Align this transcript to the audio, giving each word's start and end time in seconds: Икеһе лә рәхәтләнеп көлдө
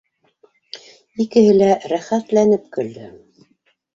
Икеһе 1.25 1.51
лә 1.59 1.67
рәхәтләнеп 1.93 2.65
көлдө 2.79 3.07